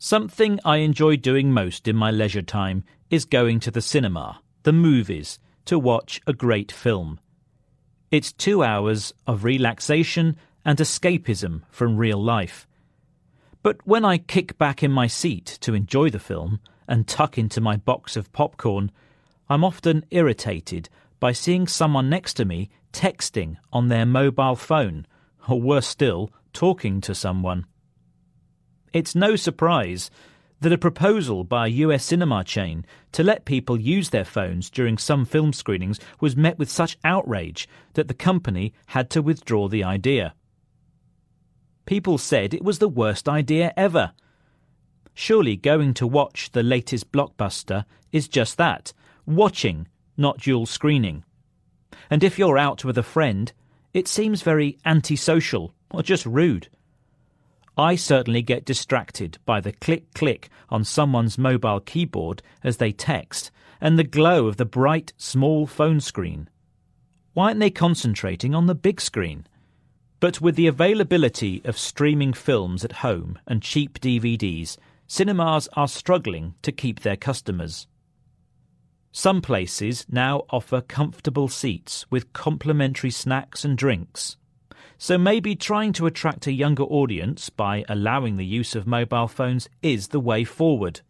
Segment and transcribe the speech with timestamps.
[0.00, 4.72] Something I enjoy doing most in my leisure time is going to the cinema, the
[4.72, 7.18] movies, to watch a great film.
[8.12, 12.68] It's two hours of relaxation and escapism from real life.
[13.64, 17.60] But when I kick back in my seat to enjoy the film and tuck into
[17.60, 18.92] my box of popcorn,
[19.48, 20.88] I'm often irritated
[21.18, 25.06] by seeing someone next to me texting on their mobile phone,
[25.48, 27.66] or worse still, talking to someone.
[28.92, 30.10] It's no surprise
[30.60, 34.98] that a proposal by a US cinema chain to let people use their phones during
[34.98, 39.84] some film screenings was met with such outrage that the company had to withdraw the
[39.84, 40.34] idea.
[41.86, 44.12] People said it was the worst idea ever.
[45.14, 48.92] Surely going to watch the latest blockbuster is just that
[49.26, 49.86] watching,
[50.16, 51.24] not dual screening.
[52.10, 53.52] And if you're out with a friend,
[53.92, 56.68] it seems very antisocial or just rude.
[57.78, 63.52] I certainly get distracted by the click click on someone's mobile keyboard as they text
[63.80, 66.48] and the glow of the bright, small phone screen.
[67.34, 69.46] Why aren't they concentrating on the big screen?
[70.18, 76.54] But with the availability of streaming films at home and cheap DVDs, cinemas are struggling
[76.62, 77.86] to keep their customers.
[79.12, 84.36] Some places now offer comfortable seats with complimentary snacks and drinks.
[85.00, 89.68] So maybe trying to attract a younger audience by allowing the use of mobile phones
[89.80, 91.02] is the way forward.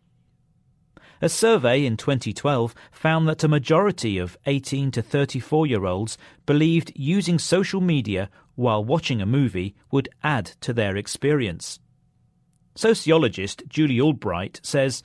[1.22, 6.92] A survey in 2012 found that a majority of 18 to 34 year olds believed
[6.94, 11.81] using social media while watching a movie would add to their experience.
[12.75, 15.03] Sociologist Julie Albright says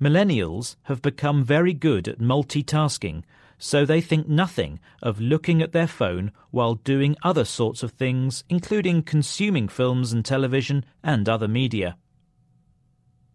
[0.00, 3.24] millennials have become very good at multitasking
[3.58, 8.44] so they think nothing of looking at their phone while doing other sorts of things,
[8.48, 11.96] including consuming films and television and other media.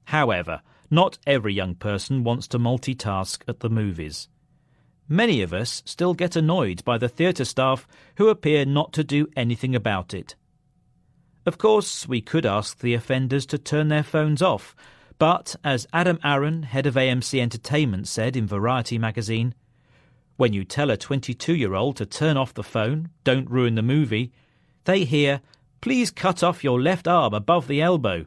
[0.05, 4.27] However, not every young person wants to multitask at the movies.
[5.07, 9.27] Many of us still get annoyed by the theatre staff who appear not to do
[9.35, 10.35] anything about it.
[11.45, 14.75] Of course, we could ask the offenders to turn their phones off,
[15.17, 19.53] but as Adam Aron, head of AMC Entertainment, said in Variety magazine,
[20.37, 23.81] when you tell a 22 year old to turn off the phone, don't ruin the
[23.81, 24.31] movie,
[24.85, 25.41] they hear,
[25.81, 28.25] please cut off your left arm above the elbow.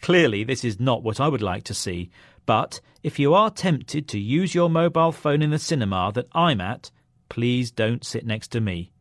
[0.00, 2.10] Clearly, this is not what I would like to see,
[2.46, 6.60] but if you are tempted to use your mobile phone in the cinema that I'm
[6.60, 6.90] at,
[7.28, 8.92] please don't sit next to me.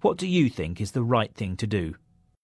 [0.00, 1.94] What do you think is the right thing to do?